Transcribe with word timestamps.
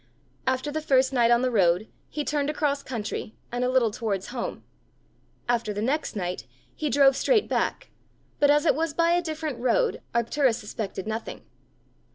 After 0.47 0.71
the 0.71 0.81
first 0.81 1.13
night 1.13 1.29
on 1.29 1.43
the 1.43 1.51
road, 1.51 1.87
he 2.09 2.23
turned 2.25 2.49
across 2.49 2.81
country, 2.81 3.35
and 3.51 3.63
a 3.63 3.69
little 3.69 3.91
towards 3.91 4.29
home; 4.29 4.63
after 5.47 5.73
the 5.75 5.81
next 5.83 6.15
night, 6.15 6.47
he 6.73 6.89
drove 6.89 7.15
straight 7.15 7.47
back, 7.47 7.91
but 8.39 8.49
as 8.49 8.65
it 8.65 8.73
was 8.73 8.95
by 8.95 9.11
a 9.11 9.21
different 9.21 9.59
road, 9.59 10.01
Arctura 10.15 10.55
suspected 10.55 11.05
nothing. 11.05 11.45